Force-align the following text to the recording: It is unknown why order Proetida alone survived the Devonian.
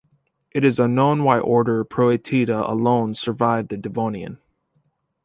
It 0.49 0.63
is 0.65 0.79
unknown 0.79 1.23
why 1.23 1.37
order 1.37 1.85
Proetida 1.85 2.67
alone 2.67 3.13
survived 3.13 3.69
the 3.69 3.77
Devonian. 3.77 4.39